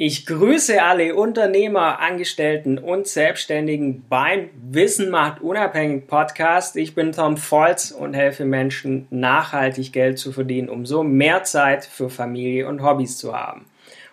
Ich 0.00 0.26
grüße 0.26 0.80
alle 0.80 1.16
Unternehmer, 1.16 1.98
Angestellten 1.98 2.78
und 2.78 3.08
Selbstständigen 3.08 4.04
beim 4.08 4.48
Wissen 4.70 5.10
macht 5.10 5.40
unabhängig 5.40 6.06
Podcast. 6.06 6.76
Ich 6.76 6.94
bin 6.94 7.10
Tom 7.10 7.36
Volz 7.36 7.90
und 7.90 8.14
helfe 8.14 8.44
Menschen 8.44 9.08
nachhaltig 9.10 9.92
Geld 9.92 10.20
zu 10.20 10.30
verdienen, 10.30 10.68
um 10.68 10.86
so 10.86 11.02
mehr 11.02 11.42
Zeit 11.42 11.84
für 11.84 12.10
Familie 12.10 12.68
und 12.68 12.80
Hobbys 12.80 13.18
zu 13.18 13.36
haben. 13.36 13.64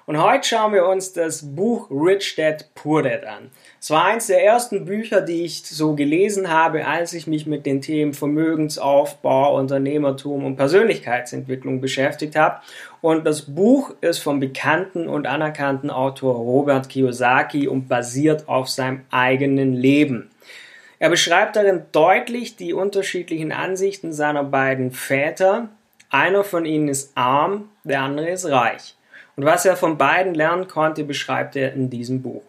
Und 0.08 0.22
heute 0.22 0.48
schauen 0.48 0.72
wir 0.72 0.86
uns 0.86 1.14
das 1.14 1.56
Buch 1.56 1.90
Rich 1.90 2.36
Dad 2.36 2.70
Poor 2.76 3.02
Dad 3.02 3.26
an. 3.26 3.50
Es 3.82 3.90
war 3.90 4.06
eins 4.06 4.28
der 4.28 4.46
ersten 4.46 4.86
Bücher, 4.86 5.20
die 5.20 5.44
ich 5.44 5.66
so 5.66 5.96
gelesen 5.96 6.52
habe, 6.52 6.86
als 6.86 7.14
ich 7.14 7.26
mich 7.26 7.48
mit 7.48 7.66
den 7.66 7.82
Themen 7.82 8.14
Vermögensaufbau, 8.14 9.58
Unternehmertum 9.58 10.46
und 10.46 10.58
Persönlichkeitsentwicklung 10.58 11.82
beschäftigt 11.82 12.36
habe. 12.36 12.62
Und 13.02 13.26
das 13.26 13.56
Buch 13.56 13.96
ist 14.02 14.20
vom 14.20 14.40
bekannten 14.40 15.08
und 15.08 15.26
anerkannten 15.26 15.90
Autor 15.90 16.36
Robert 16.36 16.88
Kiyosaki 16.88 17.68
und 17.68 17.88
basiert 17.88 18.48
auf 18.48 18.70
seinem 18.70 19.02
eigenen 19.10 19.74
Leben. 19.74 20.30
Er 21.00 21.10
beschreibt 21.10 21.56
darin 21.56 21.82
deutlich 21.92 22.56
die 22.56 22.74
unterschiedlichen 22.74 23.52
Ansichten 23.52 24.14
seiner 24.14 24.44
beiden 24.44 24.92
Väter. 24.92 25.70
Einer 26.12 26.44
von 26.44 26.66
ihnen 26.66 26.90
ist 26.90 27.12
arm, 27.16 27.70
der 27.84 28.04
andere 28.04 28.30
ist 28.30 28.48
reich. 28.48 28.96
Und 29.36 29.46
was 29.46 29.66
er 29.66 29.76
von 29.76 29.98
beiden 29.98 30.34
lernen 30.34 30.68
konnte, 30.68 31.04
beschreibt 31.04 31.56
er 31.56 31.74
in 31.74 31.90
diesem 31.90 32.22
Buch. 32.22 32.44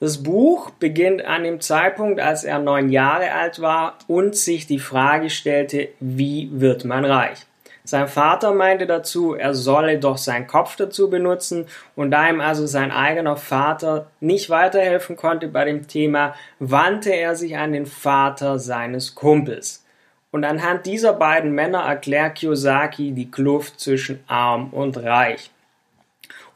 Das 0.00 0.22
Buch 0.22 0.70
beginnt 0.70 1.24
an 1.24 1.42
dem 1.42 1.60
Zeitpunkt, 1.60 2.20
als 2.20 2.44
er 2.44 2.58
neun 2.58 2.88
Jahre 2.88 3.32
alt 3.32 3.60
war 3.60 3.98
und 4.06 4.36
sich 4.36 4.66
die 4.66 4.78
Frage 4.78 5.28
stellte, 5.28 5.88
wie 5.98 6.48
wird 6.52 6.84
man 6.84 7.04
reich? 7.04 7.46
Sein 7.82 8.06
Vater 8.06 8.52
meinte 8.52 8.86
dazu, 8.86 9.34
er 9.34 9.54
solle 9.54 9.98
doch 9.98 10.18
seinen 10.18 10.46
Kopf 10.46 10.76
dazu 10.76 11.08
benutzen 11.08 11.66
und 11.96 12.10
da 12.10 12.28
ihm 12.28 12.40
also 12.40 12.66
sein 12.66 12.90
eigener 12.90 13.36
Vater 13.36 14.10
nicht 14.20 14.50
weiterhelfen 14.50 15.16
konnte 15.16 15.48
bei 15.48 15.64
dem 15.64 15.88
Thema, 15.88 16.34
wandte 16.58 17.14
er 17.14 17.34
sich 17.34 17.56
an 17.56 17.72
den 17.72 17.86
Vater 17.86 18.58
seines 18.58 19.14
Kumpels. 19.14 19.84
Und 20.30 20.44
anhand 20.44 20.84
dieser 20.84 21.14
beiden 21.14 21.52
Männer 21.52 21.80
erklärt 21.80 22.36
Kiyosaki 22.36 23.12
die 23.12 23.30
Kluft 23.30 23.80
zwischen 23.80 24.22
arm 24.26 24.68
und 24.70 24.98
reich. 24.98 25.50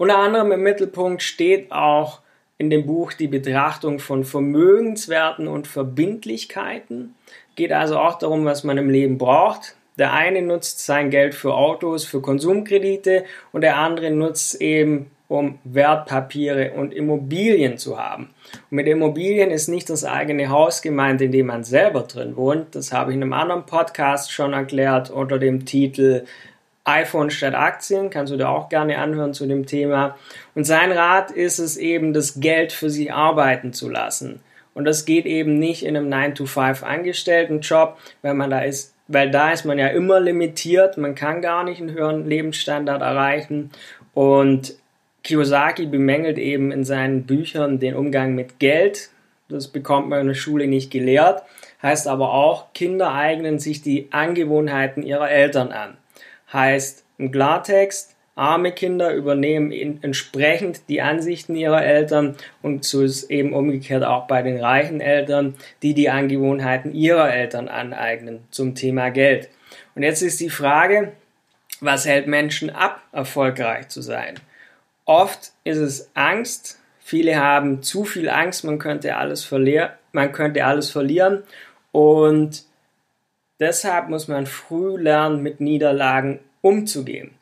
Unter 0.03 0.19
anderem 0.19 0.50
im 0.50 0.64
Mittelpunkt 0.64 1.22
steht 1.22 1.70
auch 1.70 2.22
in 2.58 2.70
dem 2.70 2.86
Buch 2.86 3.12
die 3.12 3.28
Betrachtung 3.28 4.00
von 4.00 4.25
Vermögenswerten 4.25 5.47
und 5.47 5.69
Verbindlichkeiten. 5.69 7.14
Geht 7.55 7.70
also 7.70 8.00
auch 8.00 8.19
darum, 8.19 8.44
was 8.44 8.64
man 8.64 8.78
im 8.78 8.91
Leben 8.91 9.17
braucht. 9.17 9.77
Der 10.00 10.12
eine 10.12 10.42
nutzt 10.42 10.84
sein 10.84 11.11
Geld 11.11 11.36
für 11.36 11.55
Autos, 11.55 12.05
für 12.05 12.20
Konsumkredite 12.20 13.22
und 13.53 13.61
der 13.61 13.77
andere 13.77 14.11
nutzt 14.11 14.61
eben 14.61 15.12
um 15.28 15.61
Wertpapiere 15.62 16.72
und 16.72 16.92
Immobilien 16.92 17.78
zu 17.78 17.97
haben. 17.97 18.31
Und 18.70 18.77
mit 18.77 18.89
Immobilien 18.89 19.53
ist 19.53 19.69
nicht 19.69 19.89
das 19.89 20.05
eigene 20.05 20.48
Haus 20.48 20.83
gemeint, 20.83 21.22
in 21.22 21.31
dem 21.31 21.47
man 21.47 21.62
selber 21.62 22.00
drin 22.03 22.37
wohnt. 22.37 22.75
Das 22.75 22.92
habe 22.92 23.12
ich 23.12 23.16
in 23.16 23.22
einem 23.22 23.33
anderen 23.33 23.66
Podcast 23.66 24.33
schon 24.33 24.53
erklärt 24.53 25.11
unter 25.11 25.39
dem 25.39 25.64
Titel 25.64 26.25
iPhone 26.84 27.30
statt 27.30 27.55
Aktien, 27.55 28.11
kannst 28.11 28.33
du 28.33 28.36
dir 28.36 28.48
auch 28.48 28.69
gerne 28.69 28.98
anhören 28.98 29.34
zu 29.34 29.47
dem 29.47 29.66
Thema. 29.66 30.16
Und 30.55 30.64
sein 30.64 30.91
Rat 30.91 31.30
ist 31.30 31.58
es 31.58 31.77
eben, 31.77 32.12
das 32.12 32.41
Geld 32.41 32.72
für 32.72 32.91
sich 32.91 33.12
arbeiten 33.12 33.72
zu 33.72 33.88
lassen. 33.88 34.41
Und 34.75 34.84
das 34.84 35.05
geht 35.05 35.27
eben 35.27 35.58
nicht 35.58 35.84
in 35.84 35.97
einem 35.97 36.10
9-to-5 36.10 36.83
Angestelltenjob, 36.83 37.98
weil 38.22 38.34
man 38.34 38.50
da 38.50 38.60
ist, 38.60 38.94
weil 39.06 39.30
da 39.30 39.53
ist 39.53 39.64
man 39.64 39.78
ja 39.78 39.88
immer 39.88 40.19
limitiert, 40.19 40.97
man 40.97 41.14
kann 41.14 41.42
gar 41.42 41.62
nicht 41.62 41.80
einen 41.80 41.92
höheren 41.92 42.27
Lebensstandard 42.27 43.03
erreichen. 43.03 43.70
Und 44.14 44.75
Kiyosaki 45.22 45.86
bemängelt 45.86 46.38
eben 46.38 46.72
in 46.72 46.84
seinen 46.84 47.25
Büchern 47.25 47.78
den 47.78 47.94
Umgang 47.94 48.34
mit 48.34 48.58
Geld. 48.58 49.10
Das 49.48 49.69
bekommt 49.69 50.08
man 50.08 50.22
in 50.22 50.28
der 50.28 50.34
Schule 50.34 50.66
nicht 50.66 50.91
gelehrt. 50.91 51.42
Heißt 51.83 52.08
aber 52.08 52.33
auch, 52.33 52.72
Kinder 52.72 53.12
eignen 53.12 53.59
sich 53.59 53.82
die 53.82 54.09
Angewohnheiten 54.10 55.03
ihrer 55.03 55.31
Eltern 55.31 55.71
an 55.71 55.97
heißt 56.53 57.05
im 57.19 57.31
Klartext, 57.31 58.17
arme 58.35 58.73
Kinder 58.73 59.15
übernehmen 59.15 59.73
entsprechend 60.03 60.89
die 60.89 61.03
Ansichten 61.03 61.55
ihrer 61.55 61.85
Eltern 61.85 62.37
und 62.63 62.85
so 62.85 63.03
ist 63.03 63.31
eben 63.31 63.53
umgekehrt 63.53 64.05
auch 64.05 64.27
bei 64.27 64.43
den 64.43 64.59
reichen 64.59 65.01
Eltern, 65.01 65.55
die 65.83 65.95
die 65.95 66.09
Angewohnheiten 66.09 66.95
ihrer 66.95 67.33
Eltern 67.33 67.69
aneignen 67.69 68.41
zum 68.51 68.75
Thema 68.75 69.11
Geld. 69.11 69.49
Und 69.95 70.03
jetzt 70.03 70.23
ist 70.23 70.41
die 70.41 70.51
Frage, 70.51 71.13
was 71.81 72.07
hält 72.07 72.27
Menschen 72.27 72.71
ab, 72.71 73.03
erfolgreich 73.13 73.89
zu 73.89 74.01
sein? 74.01 74.37
Oft 75.05 75.53
ist 75.65 75.79
es 75.79 76.11
Angst. 76.15 76.79
Viele 77.01 77.37
haben 77.37 77.83
zu 77.83 78.05
viel 78.05 78.31
Angst, 78.31 78.65
man 78.65 78.79
könnte 78.79 79.17
alles 79.17 79.45
verlieren, 79.45 79.91
man 80.13 80.33
könnte 80.33 80.65
alles 80.65 80.91
verlieren 80.91 81.43
und 81.91 82.65
Deshalb 83.61 84.09
muss 84.09 84.29
man 84.29 84.47
früh 84.47 84.97
lernen, 84.97 85.43
mit 85.43 85.61
Niederlagen 85.61 86.41
umzugehen. 86.63 87.33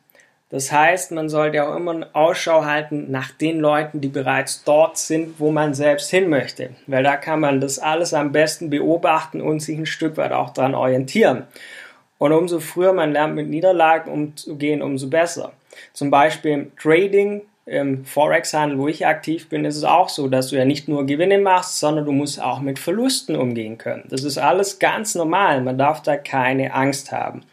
Das 0.51 0.69
heißt, 0.69 1.11
man 1.13 1.29
sollte 1.29 1.63
auch 1.65 1.77
immer 1.77 2.07
Ausschau 2.11 2.65
halten 2.65 3.09
nach 3.09 3.31
den 3.31 3.61
Leuten, 3.61 4.01
die 4.01 4.09
bereits 4.09 4.65
dort 4.65 4.97
sind, 4.97 5.39
wo 5.39 5.49
man 5.49 5.73
selbst 5.73 6.09
hin 6.09 6.29
möchte. 6.29 6.71
Weil 6.87 7.03
da 7.03 7.15
kann 7.15 7.39
man 7.39 7.61
das 7.61 7.79
alles 7.79 8.13
am 8.13 8.33
besten 8.33 8.69
beobachten 8.69 9.39
und 9.39 9.61
sich 9.61 9.77
ein 9.77 9.85
Stück 9.85 10.17
weit 10.17 10.33
auch 10.33 10.49
daran 10.49 10.75
orientieren. 10.75 11.43
Und 12.17 12.33
umso 12.33 12.59
früher 12.59 12.91
man 12.91 13.13
lernt, 13.13 13.33
mit 13.33 13.47
Niederlagen 13.47 14.11
umzugehen, 14.11 14.81
umso 14.81 15.09
besser. 15.09 15.53
Zum 15.93 16.11
Beispiel 16.11 16.51
im 16.51 16.75
Trading 16.75 17.43
im 17.71 18.03
Forex-Handel, 18.03 18.77
wo 18.77 18.89
ich 18.89 19.07
aktiv 19.07 19.47
bin, 19.47 19.63
ist 19.63 19.77
es 19.77 19.85
auch 19.85 20.09
so, 20.09 20.27
dass 20.27 20.49
du 20.49 20.57
ja 20.57 20.65
nicht 20.65 20.89
nur 20.89 21.05
Gewinne 21.05 21.37
machst, 21.37 21.79
sondern 21.79 22.03
du 22.03 22.11
musst 22.11 22.41
auch 22.41 22.59
mit 22.59 22.79
Verlusten 22.79 23.37
umgehen 23.37 23.77
können. 23.77 24.03
Das 24.09 24.25
ist 24.25 24.37
alles 24.37 24.77
ganz 24.77 25.15
normal. 25.15 25.61
Man 25.61 25.77
darf 25.77 26.01
da 26.01 26.17
keine 26.17 26.73
Angst 26.73 27.13
haben. 27.13 27.43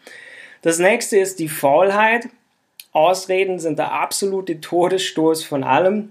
Das 0.63 0.81
nächste 0.81 1.19
ist 1.19 1.39
die 1.39 1.49
Faulheit. 1.49 2.29
Ausreden 2.91 3.61
sind 3.61 3.79
der 3.79 3.93
absolute 3.93 4.61
Todesstoß 4.61 5.45
von 5.45 5.63
allem. 5.63 6.11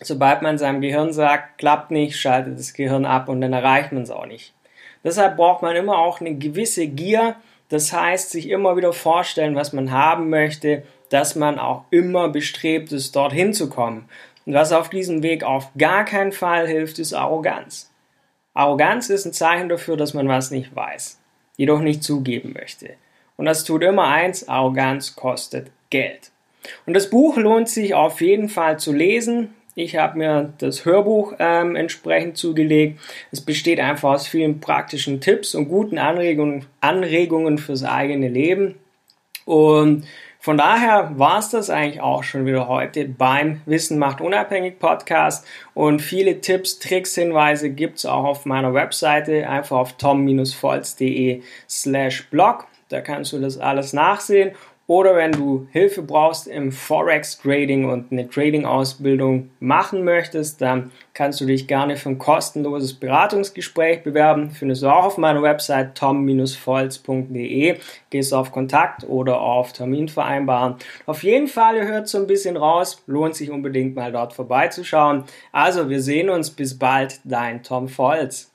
Sobald 0.00 0.42
man 0.42 0.56
seinem 0.56 0.80
Gehirn 0.80 1.12
sagt, 1.12 1.58
klappt 1.58 1.90
nicht, 1.90 2.16
schaltet 2.20 2.56
das 2.56 2.72
Gehirn 2.72 3.04
ab 3.04 3.28
und 3.28 3.40
dann 3.40 3.52
erreicht 3.52 3.90
man 3.90 4.04
es 4.04 4.10
auch 4.10 4.26
nicht. 4.26 4.54
Deshalb 5.02 5.36
braucht 5.36 5.62
man 5.62 5.74
immer 5.74 5.98
auch 5.98 6.20
eine 6.20 6.36
gewisse 6.36 6.86
Gier. 6.86 7.34
Das 7.68 7.92
heißt, 7.92 8.30
sich 8.30 8.48
immer 8.48 8.76
wieder 8.76 8.92
vorstellen, 8.92 9.56
was 9.56 9.72
man 9.72 9.90
haben 9.90 10.30
möchte, 10.30 10.84
dass 11.10 11.36
man 11.36 11.58
auch 11.58 11.84
immer 11.90 12.28
bestrebt 12.28 12.92
ist, 12.92 13.14
dorthin 13.14 13.52
zu 13.52 13.68
kommen. 13.68 14.08
Und 14.46 14.54
was 14.54 14.72
auf 14.72 14.88
diesem 14.88 15.22
Weg 15.22 15.44
auf 15.44 15.68
gar 15.76 16.04
keinen 16.04 16.32
Fall 16.32 16.66
hilft, 16.66 16.98
ist 16.98 17.12
Arroganz. 17.12 17.92
Arroganz 18.54 19.10
ist 19.10 19.26
ein 19.26 19.32
Zeichen 19.32 19.68
dafür, 19.68 19.96
dass 19.96 20.14
man 20.14 20.28
was 20.28 20.50
nicht 20.50 20.74
weiß, 20.74 21.20
jedoch 21.56 21.80
nicht 21.80 22.02
zugeben 22.02 22.54
möchte. 22.58 22.94
Und 23.36 23.46
das 23.46 23.64
tut 23.64 23.82
immer 23.82 24.04
eins, 24.04 24.48
Arroganz 24.48 25.14
kostet 25.14 25.70
Geld. 25.90 26.30
Und 26.86 26.94
das 26.94 27.10
Buch 27.10 27.36
lohnt 27.36 27.68
sich 27.68 27.94
auf 27.94 28.20
jeden 28.20 28.48
Fall 28.48 28.78
zu 28.78 28.92
lesen. 28.92 29.54
Ich 29.74 29.96
habe 29.96 30.18
mir 30.18 30.52
das 30.58 30.84
Hörbuch 30.84 31.34
ähm, 31.38 31.74
entsprechend 31.74 32.36
zugelegt. 32.36 33.00
Es 33.30 33.40
besteht 33.40 33.80
einfach 33.80 34.10
aus 34.10 34.26
vielen 34.26 34.60
praktischen 34.60 35.20
Tipps 35.20 35.54
und 35.54 35.68
guten 35.68 35.98
Anregungen, 35.98 36.66
Anregungen 36.80 37.56
fürs 37.56 37.84
eigene 37.84 38.28
Leben. 38.28 38.74
Und 39.44 40.04
von 40.42 40.56
daher 40.56 41.18
war 41.18 41.38
es 41.38 41.50
das 41.50 41.68
eigentlich 41.68 42.00
auch 42.00 42.22
schon 42.22 42.46
wieder 42.46 42.66
heute 42.66 43.04
beim 43.04 43.60
Wissen 43.66 43.98
macht 43.98 44.22
unabhängig 44.22 44.78
Podcast 44.78 45.46
und 45.74 46.00
viele 46.00 46.40
Tipps, 46.40 46.78
Tricks, 46.78 47.14
Hinweise 47.14 47.68
gibt 47.68 47.98
es 47.98 48.06
auch 48.06 48.24
auf 48.24 48.46
meiner 48.46 48.72
Webseite, 48.72 49.46
einfach 49.48 49.76
auf 49.76 49.92
tom-volz.de 49.98 51.42
slash 51.68 52.30
blog. 52.30 52.66
Da 52.88 53.02
kannst 53.02 53.34
du 53.34 53.38
das 53.38 53.58
alles 53.58 53.92
nachsehen 53.92 54.52
oder 54.90 55.14
wenn 55.14 55.30
du 55.30 55.68
Hilfe 55.70 56.02
brauchst 56.02 56.48
im 56.48 56.72
Forex 56.72 57.38
Trading 57.38 57.88
und 57.88 58.10
eine 58.10 58.28
Trading 58.28 58.64
Ausbildung 58.64 59.50
machen 59.60 60.02
möchtest, 60.02 60.60
dann 60.60 60.90
kannst 61.14 61.40
du 61.40 61.46
dich 61.46 61.68
gerne 61.68 61.96
für 61.96 62.08
ein 62.08 62.18
kostenloses 62.18 62.94
Beratungsgespräch 62.94 64.02
bewerben. 64.02 64.50
Findest 64.50 64.82
du 64.82 64.88
auch 64.88 65.04
auf 65.04 65.16
meiner 65.16 65.42
Website 65.42 65.94
tom-volz.de. 65.94 67.76
Gehst 68.10 68.34
auf 68.34 68.50
Kontakt 68.50 69.04
oder 69.04 69.40
auf 69.40 69.72
Termin 69.72 70.08
vereinbaren. 70.08 70.74
Auf 71.06 71.22
jeden 71.22 71.46
Fall, 71.46 71.76
ihr 71.76 71.86
hört 71.86 72.08
so 72.08 72.18
ein 72.18 72.26
bisschen 72.26 72.56
raus. 72.56 73.00
Lohnt 73.06 73.36
sich 73.36 73.52
unbedingt 73.52 73.94
mal 73.94 74.10
dort 74.10 74.32
vorbeizuschauen. 74.32 75.22
Also, 75.52 75.88
wir 75.88 76.02
sehen 76.02 76.28
uns. 76.30 76.50
Bis 76.50 76.76
bald. 76.76 77.20
Dein 77.22 77.62
Tom 77.62 77.88
Volz. 77.88 78.50